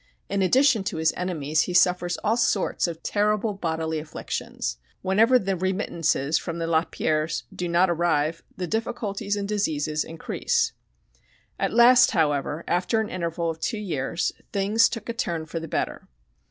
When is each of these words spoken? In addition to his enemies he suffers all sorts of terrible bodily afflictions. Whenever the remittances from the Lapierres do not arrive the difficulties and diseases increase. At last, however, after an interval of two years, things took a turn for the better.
In 0.29 0.41
addition 0.41 0.83
to 0.85 0.97
his 0.97 1.13
enemies 1.15 1.61
he 1.69 1.75
suffers 1.75 2.17
all 2.23 2.35
sorts 2.35 2.87
of 2.87 3.03
terrible 3.03 3.53
bodily 3.53 3.99
afflictions. 3.99 4.79
Whenever 5.03 5.37
the 5.37 5.55
remittances 5.55 6.39
from 6.39 6.57
the 6.57 6.65
Lapierres 6.65 7.43
do 7.55 7.69
not 7.69 7.87
arrive 7.87 8.41
the 8.57 8.65
difficulties 8.65 9.35
and 9.35 9.47
diseases 9.47 10.03
increase. 10.03 10.73
At 11.59 11.71
last, 11.71 12.09
however, 12.17 12.63
after 12.67 12.99
an 12.99 13.11
interval 13.11 13.51
of 13.51 13.59
two 13.59 13.77
years, 13.77 14.31
things 14.51 14.89
took 14.89 15.07
a 15.07 15.13
turn 15.13 15.45
for 15.45 15.59
the 15.59 15.67
better. 15.67 16.07